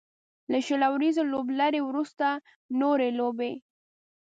[0.51, 2.27] له شل اوريزې لوبلړۍ وروسته
[2.81, 3.53] نورې لوبې